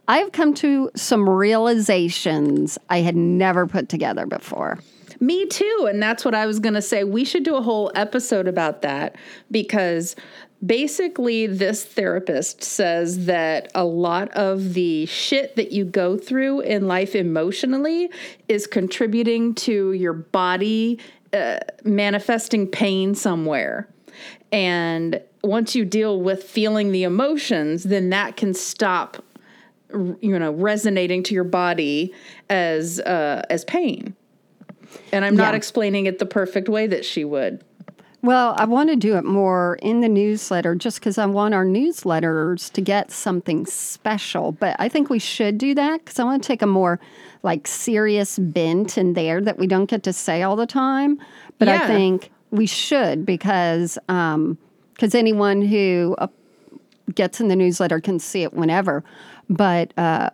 [0.07, 4.79] I've come to some realizations I had never put together before.
[5.21, 5.87] Me too.
[5.89, 7.03] And that's what I was going to say.
[7.05, 9.15] We should do a whole episode about that
[9.49, 10.15] because
[10.65, 16.87] basically, this therapist says that a lot of the shit that you go through in
[16.87, 18.09] life emotionally
[18.49, 20.99] is contributing to your body
[21.33, 23.87] uh, manifesting pain somewhere.
[24.51, 29.23] And once you deal with feeling the emotions, then that can stop
[30.21, 32.13] you know resonating to your body
[32.49, 34.15] as uh, as pain.
[35.13, 37.63] And i'm not explaining it the perfect way that she would
[38.23, 41.65] Well, I want to do it more in the newsletter just because I want our
[41.65, 44.51] newsletters to get something special.
[44.51, 46.99] But I think we should do that because I want to take a more
[47.41, 51.19] like serious bent in there that we don't get to say all the time.
[51.57, 56.27] But I think we should because because anyone who uh,
[57.15, 59.03] gets in the newsletter can see it whenever.
[59.49, 60.29] But uh,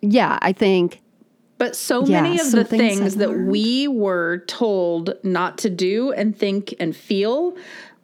[0.00, 1.00] yeah, I think
[1.58, 6.12] but so Yeah, many of the things things that we were told not to do
[6.12, 7.56] and think and feel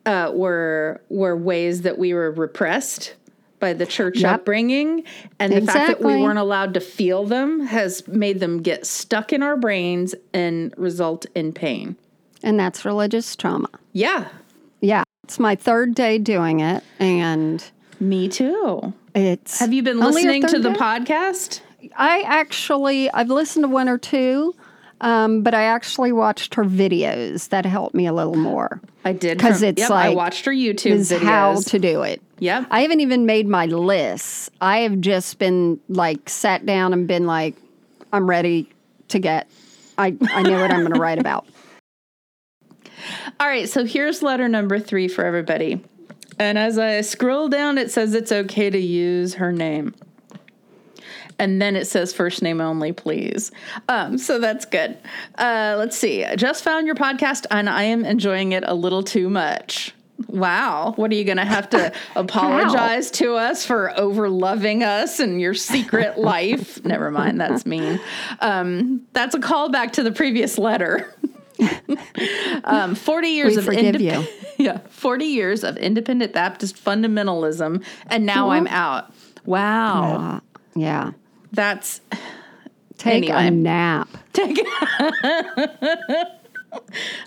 [0.07, 3.15] uh, were were ways that we were repressed
[3.61, 4.35] by the church Yep.
[4.41, 5.05] upbringing
[5.39, 9.33] and the fact that we weren't allowed to feel them has made them get stuck
[9.33, 11.97] in our brains and result in pain
[12.43, 13.71] and that's religious trauma.
[13.93, 14.29] yeah
[14.81, 17.65] Yeah, it's my third day doing it, and
[18.01, 19.61] me too it's.
[19.61, 20.77] have you been listening to the day?
[20.79, 21.61] podcast
[21.97, 24.55] I actually, I've listened to one or two,
[25.01, 27.49] um, but I actually watched her videos.
[27.49, 28.81] That helped me a little more.
[29.05, 31.23] I did because it's yep, I watched her YouTube videos.
[31.23, 32.23] how to do it.
[32.39, 32.69] Yep.
[32.71, 34.51] I haven't even made my lists.
[34.61, 37.55] I have just been like sat down and been like,
[38.13, 38.71] I'm ready
[39.09, 39.49] to get.
[39.99, 41.47] I I know what I'm going to write about.
[43.41, 45.85] All right, so here's letter number three for everybody.
[46.39, 49.95] And as I scroll down, it says it's okay to use her name.
[51.39, 53.51] And then it says first name only, please.
[53.89, 54.97] Um, so that's good.
[55.37, 56.25] Uh, let's see.
[56.25, 59.95] I just found your podcast and I am enjoying it a little too much.
[60.29, 60.93] Wow.
[60.95, 65.41] What are you going to have to apologize to us for over loving us and
[65.41, 66.85] your secret life?
[66.85, 67.41] Never mind.
[67.41, 68.01] That's mean.
[68.41, 71.13] Um, that's a callback to the previous letter.
[72.65, 74.01] um, 40 years We of forgive indep-
[74.59, 74.65] you.
[74.65, 79.13] yeah, 40 years of independent Baptist fundamentalism, and now I'm out.
[79.45, 80.41] Wow,
[80.75, 81.13] yeah.
[81.55, 82.01] That's
[82.99, 83.47] Take Anyway.
[83.49, 84.09] a nap.
[84.33, 84.61] Take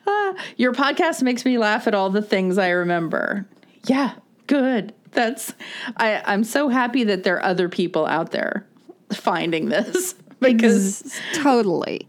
[0.08, 3.46] ah, your podcast makes me laugh at all the things I remember.
[3.86, 4.13] Yeah,
[4.48, 4.94] good.
[5.12, 5.54] That's
[5.98, 6.22] I.
[6.26, 8.66] I'm so happy that there are other people out there
[9.13, 12.08] finding this because totally.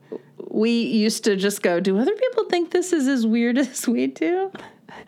[0.50, 4.06] we used to just go, "Do other people think this is as weird as we
[4.08, 4.52] do?"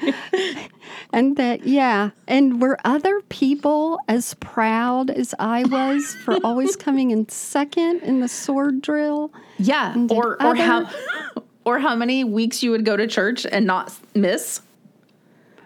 [1.13, 2.11] And that, yeah.
[2.29, 8.21] And were other people as proud as I was for always coming in second in
[8.21, 9.33] the sword drill?
[9.59, 10.89] Yeah, or or how
[11.65, 14.61] or how many weeks you would go to church and not miss.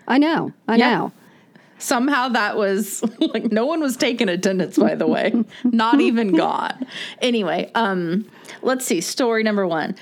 [0.09, 0.53] I know.
[0.67, 0.91] I Yeah.
[0.99, 1.13] know.
[1.79, 4.79] Somehow that was like no one was taking attendance.
[4.79, 5.35] By the way,
[5.65, 6.87] not even God.
[7.21, 8.25] Anyway, um,
[8.63, 9.03] let's see.
[9.03, 9.95] Story number one.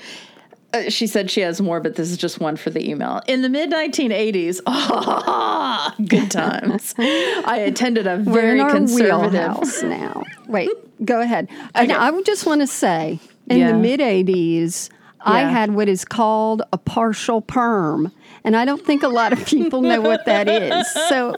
[0.73, 3.21] Uh, she said she has more, but this is just one for the email.
[3.27, 6.95] In the mid 1980s, ah, good times.
[6.97, 9.31] I attended a We're very in our conservative.
[9.33, 10.23] wheelhouse now.
[10.47, 10.69] Wait,
[11.05, 11.47] go ahead.
[11.75, 11.99] And Okay.
[11.99, 13.71] I would just want to say, in Yeah.
[13.71, 14.89] the mid 80s,
[15.25, 18.11] I had what is called a partial perm.
[18.43, 20.85] And I don't think a lot of people know what that is.
[21.07, 21.35] So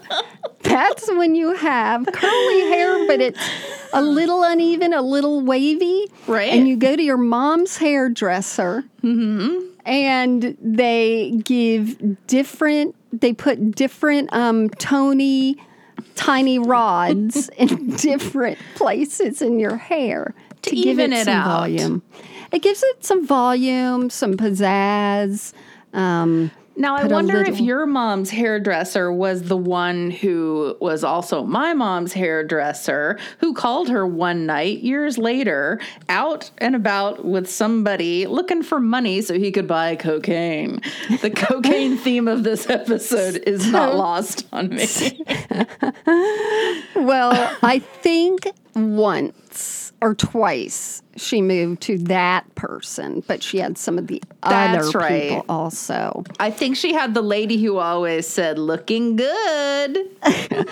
[0.62, 3.40] that's when you have curly hair, but it's
[3.94, 6.08] a little uneven, a little wavy.
[6.28, 6.52] Right.
[6.52, 8.84] And you go to your mom's hairdresser
[9.86, 15.56] and they give different they put different um tony
[16.16, 21.60] tiny rods in different places in your hair to, give even it, it some out.
[21.60, 22.02] volume
[22.56, 25.54] it gives it some volume some pizzazz
[25.94, 31.74] um Now, I wonder if your mom's hairdresser was the one who was also my
[31.74, 35.80] mom's hairdresser, who called her one night years later
[36.10, 40.82] out and about with somebody looking for money so he could buy cocaine.
[41.22, 44.86] The cocaine theme of this episode is not lost on me.
[46.96, 53.98] well i think once or twice she moved to that person but she had some
[53.98, 55.30] of the That's other right.
[55.30, 60.10] people also I think she had the lady who always said, looking good.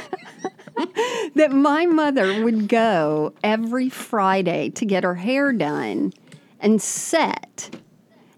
[1.35, 6.13] that my mother would go every Friday to get her hair done
[6.59, 7.69] and set.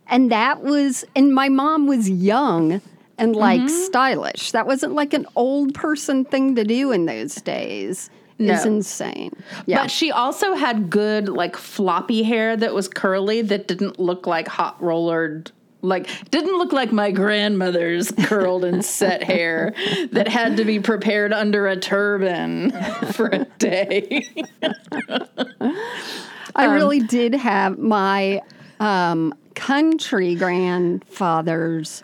[0.07, 2.81] And that was, and my mom was young
[3.17, 3.67] and like Mm-hmm.
[3.85, 4.51] stylish.
[4.51, 8.09] That wasn't like an old person thing to do in those days.
[8.37, 8.71] It's No.
[8.71, 9.31] insane.
[9.65, 9.83] Yeah.
[9.83, 14.47] But she also had good, like, floppy hair that was curly that didn't look like
[14.47, 15.51] hot rollered.
[15.81, 19.73] Like, didn't look like my grandmother's curled and set hair
[20.11, 22.71] that had to be prepared under a turban
[23.13, 24.27] for a day.
[26.55, 28.41] I Um, really did have my
[28.79, 32.03] um, country grandfather's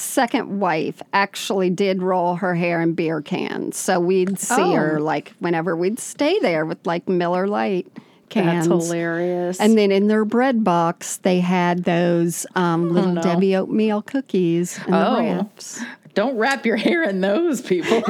[0.00, 3.76] second wife actually did roll her hair in beer cans.
[3.76, 4.72] So we'd see Oh.
[4.74, 7.86] her like whenever we'd stay there with like Miller Lite
[8.28, 8.66] cans.
[8.68, 9.60] That's hilarious.
[9.60, 13.22] And then in their bread box, they had those um, little no.
[13.22, 15.20] Debbie oatmeal cookies and the Oh.
[15.20, 15.80] wraps.
[16.14, 18.02] Don't wrap your hair in those, people.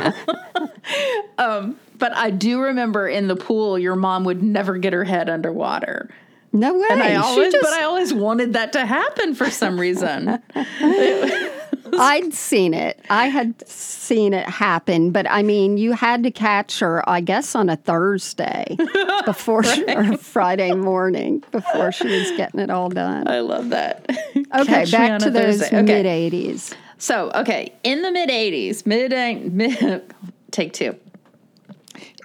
[1.39, 5.29] um, but I do remember in the pool, your mom would never get her head
[5.29, 6.09] underwater.
[6.53, 6.87] No way.
[6.91, 10.39] And I always, just- but I always wanted that to happen for some reason.
[11.99, 13.01] I'd seen it.
[13.11, 17.55] I had seen it happen, but I mean, you had to catch her, I guess,
[17.55, 18.77] on a Thursday
[19.25, 23.29] before she, or Friday morning before she was getting it all done.
[23.29, 24.07] I love that.
[24.53, 26.29] Okay, Catch back to those mid Okay.
[26.31, 26.75] 80s.
[26.99, 30.03] So, okay, in the mid 80s, mid, mid
[30.51, 30.97] take two.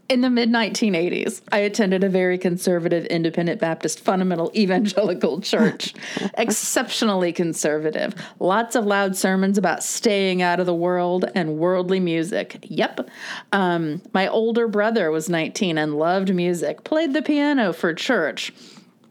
[0.08, 5.96] In the mid 1980s, I attended a very conservative, independent Baptist, fundamental evangelical church.
[6.38, 8.14] Exceptionally conservative.
[8.40, 12.60] Lots of loud sermons about staying out of the world and worldly music.
[12.62, 13.10] Yep.
[13.52, 18.54] Um, my older brother was 19 and loved music, played the piano for church.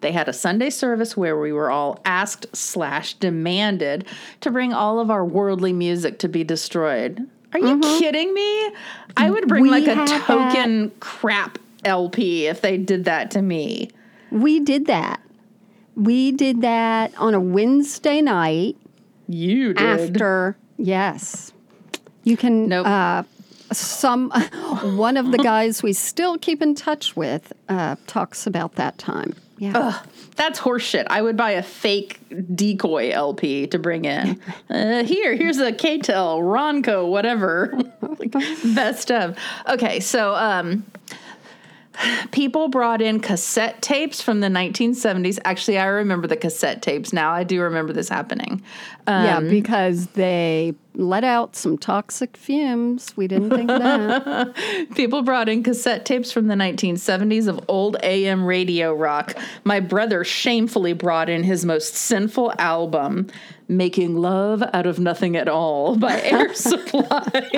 [0.01, 4.07] They had a Sunday service where we were all asked slash demanded
[4.43, 7.29] to bring all of our worldly music to be destroyed.
[7.55, 8.71] Are you kidding me?
[9.17, 10.25] I would bring We like a had that.
[10.27, 13.91] token crap LP if they did that to me.
[14.31, 15.21] We did that.
[15.95, 18.77] We did that on a Wednesday night
[19.29, 19.83] You did.
[20.11, 21.53] after, yes.
[22.25, 22.87] You can, Nope.
[22.87, 23.23] uh,
[23.73, 24.31] some,
[24.97, 29.35] one of the guys we still keep in touch with uh, talks about that time.
[29.59, 30.01] Yeah.
[30.37, 31.07] That's horseshit.
[31.09, 32.19] I would buy a fake
[32.55, 34.41] decoy LP to bring in.
[34.71, 37.79] Uh, here, here's a K-tel, Ronco, whatever.
[38.01, 38.33] Like,
[38.75, 39.37] Best of.
[39.69, 40.85] Okay, so um,
[42.33, 45.39] people brought in cassette tapes from the 1970s.
[45.45, 47.31] Actually, I remember the cassette tapes now.
[47.33, 48.63] I do remember this happening.
[49.07, 53.17] Um, yeah, because they let out some toxic fumes.
[53.17, 54.55] We didn't think that.
[54.95, 59.35] People brought in cassette tapes from the 1970s of old AM radio rock.
[59.65, 63.27] My brother shamefully brought in his most sinful album,
[63.67, 67.51] Making Love Out of Nothing at All by Air Supply.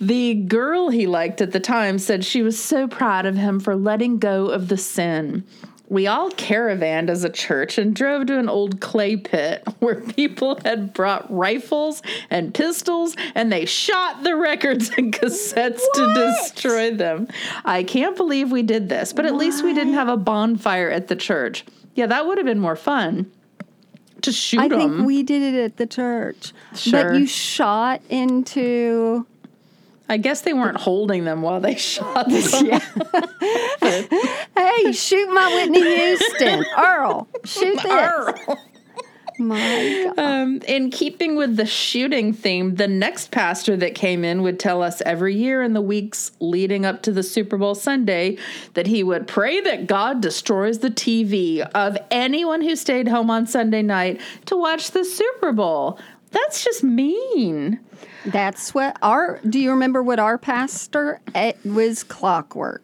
[0.00, 3.74] the girl he liked at the time said she was so proud of him for
[3.74, 5.44] letting go of the sin.
[5.88, 10.58] We all caravanned as a church and drove to an old clay pit where people
[10.64, 17.28] had brought rifles and pistols and they shot the records and cassettes to destroy them.
[17.64, 21.08] I can't believe we did this, but at least we didn't have a bonfire at
[21.08, 21.64] the church.
[21.94, 23.30] Yeah, that would have been more fun
[24.22, 24.78] to shoot I them.
[24.78, 26.52] think we did it at the church.
[26.74, 27.10] Sure.
[27.10, 29.26] But you shot into.
[30.08, 32.80] I guess they weren't holding them while they shot them.
[33.82, 34.02] Yeah.
[34.56, 36.64] hey, shoot my Whitney Houston.
[36.76, 37.86] Earl, shoot this.
[37.86, 38.34] Arr.
[39.38, 40.18] My God.
[40.18, 44.82] Um, in keeping with the shooting theme, the next pastor that came in would tell
[44.82, 48.38] us every year in the weeks leading up to the Super Bowl Sunday
[48.74, 53.46] that he would pray that God destroys the TV of anyone who stayed home on
[53.46, 55.98] Sunday night to watch the Super Bowl.
[56.30, 57.80] That's just mean.
[58.26, 59.40] That's what our.
[59.48, 61.20] Do you remember what our pastor?
[61.34, 62.82] It was clockwork.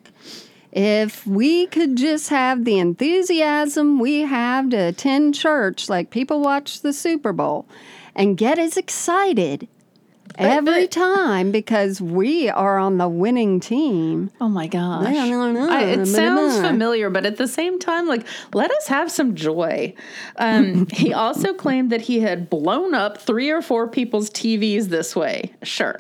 [0.71, 6.81] If we could just have the enthusiasm we have to attend church, like people watch
[6.81, 7.67] the Super Bowl,
[8.15, 9.69] and get as excited
[10.39, 14.31] every time because we are on the winning team.
[14.41, 15.13] Oh my gosh.
[15.13, 18.87] Yeah, no, no, I- it sounds familiar, but at the same time, like, let us
[18.89, 19.95] have some joy.
[20.37, 25.15] Um, he also claimed that he had blown up three or four people's TVs this
[25.17, 25.53] way.
[25.63, 25.99] Sure.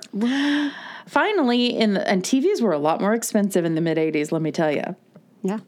[1.06, 4.40] Finally, in the, and TVs were a lot more expensive in the mid 80s, let
[4.42, 4.96] me tell you.
[5.42, 5.58] Yeah.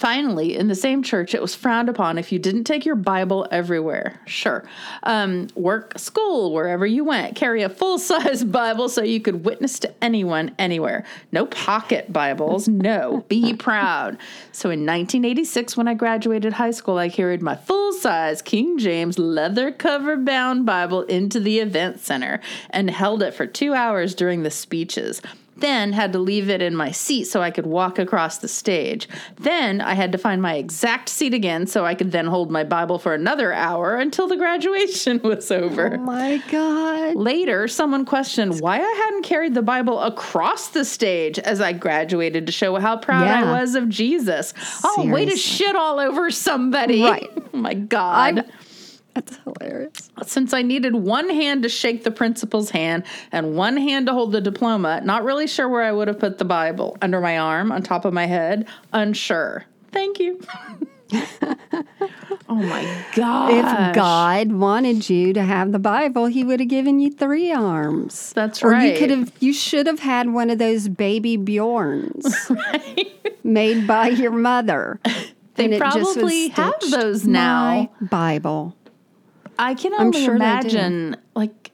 [0.00, 3.46] Finally, in the same church, it was frowned upon if you didn't take your Bible
[3.50, 4.18] everywhere.
[4.24, 4.64] Sure.
[5.02, 7.36] Um, work, school, wherever you went.
[7.36, 11.04] Carry a full size Bible so you could witness to anyone, anywhere.
[11.32, 12.66] No pocket Bibles.
[12.66, 13.26] No.
[13.28, 14.16] Be proud.
[14.52, 19.18] So in 1986, when I graduated high school, I carried my full size King James
[19.18, 22.40] leather cover bound Bible into the event center
[22.70, 25.20] and held it for two hours during the speeches
[25.60, 29.08] then had to leave it in my seat so I could walk across the stage.
[29.36, 32.64] Then I had to find my exact seat again so I could then hold my
[32.64, 35.94] Bible for another hour until the graduation was over.
[35.94, 37.16] Oh my God.
[37.16, 42.46] Later, someone questioned why I hadn't carried the Bible across the stage as I graduated
[42.46, 43.44] to show how proud Yeah.
[43.54, 44.54] I was of Jesus.
[44.84, 47.02] Oh, way to shit all over somebody.
[47.02, 47.30] Right.
[47.54, 48.38] oh my God.
[48.38, 48.44] I'm-
[49.26, 50.10] That's hilarious.
[50.24, 54.32] Since I needed one hand to shake the principal's hand and one hand to hold
[54.32, 56.96] the diploma, not really sure where I would have put the Bible.
[57.02, 59.64] Under my arm, on top of my head, unsure.
[59.92, 60.40] Thank you.
[61.12, 61.84] oh
[62.48, 63.50] my God.
[63.50, 68.32] If God wanted you to have the Bible, He would have given you three arms.
[68.32, 68.92] That's or right.
[68.92, 69.32] you could have.
[69.40, 72.34] You should have had one of those baby Bjorns
[73.44, 75.00] made by your mother.
[75.56, 77.90] They And it just was probably have those now.
[78.00, 78.76] My Bible.
[79.60, 81.70] I can only sure imagine, like,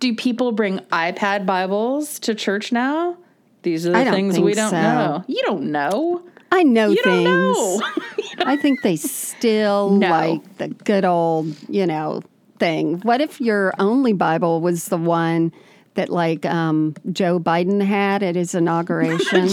[0.00, 3.16] do people bring iPad Bibles to church now?
[3.62, 4.80] These are the things we don't so.
[4.80, 5.24] know.
[5.28, 6.22] You don't know.
[6.50, 7.24] I know You things.
[7.26, 8.44] don't know.
[8.44, 10.08] I think they still No.
[10.10, 12.22] like the good old, you know,
[12.58, 13.00] thing.
[13.00, 15.52] What if your only Bible was the one
[15.96, 19.48] that like um, Joe Biden had at his inauguration?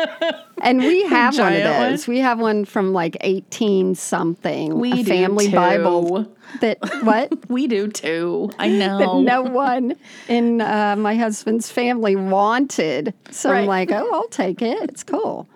[0.62, 1.90] and we have one of giant one?
[1.90, 2.06] those.
[2.06, 4.78] We have one from like 18 something.
[4.78, 5.56] We family too.
[5.56, 6.28] Bible
[6.60, 7.32] that what?
[7.50, 8.50] we do too.
[8.58, 8.98] I know.
[8.98, 9.94] that no one
[10.28, 13.14] in uh, my husband's family wanted.
[13.30, 14.90] So I'm like, oh, I'll take it.
[14.90, 15.46] It's cool.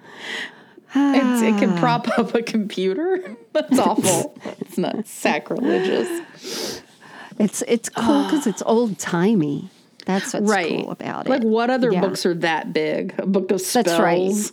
[0.95, 3.37] It's, it can prop up a computer.
[3.53, 4.37] That's awful.
[4.61, 6.83] it's not sacrilegious.
[7.39, 9.71] It's it's cool because it's old timey.
[10.07, 10.83] That's what's Right.
[10.83, 11.31] cool about it.
[11.31, 12.01] Like, what other Yeah.
[12.01, 13.15] books are that big?
[13.19, 13.85] A book of spells.
[13.87, 14.53] That's right.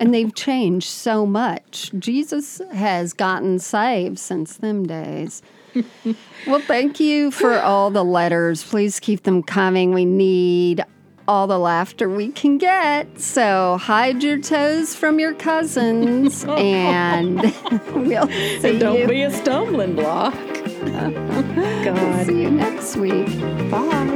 [0.00, 1.90] And they've changed so much.
[1.98, 5.42] Jesus has gotten saved since them days.
[6.46, 8.62] well, thank you for all the letters.
[8.64, 9.92] Please keep them coming.
[9.92, 10.84] We need
[11.26, 13.20] all the laughter we can get.
[13.20, 17.40] So hide your toes from your cousins, and
[17.94, 18.28] we'll
[18.60, 19.06] see Don't you.
[19.08, 20.34] be a stumbling block.
[21.84, 22.24] God.
[22.26, 23.26] See you next week.
[23.70, 24.14] Bye.